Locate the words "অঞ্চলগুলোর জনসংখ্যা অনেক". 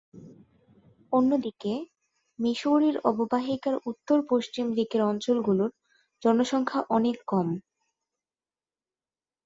5.01-7.17